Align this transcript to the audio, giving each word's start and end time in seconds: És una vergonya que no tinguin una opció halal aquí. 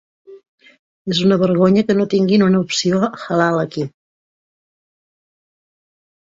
És 1.15 1.19
una 1.25 1.35
vergonya 1.43 1.83
que 1.89 1.95
no 1.99 2.07
tinguin 2.13 2.45
una 2.45 2.63
opció 2.63 3.03
halal 3.11 3.61
aquí. 3.65 3.87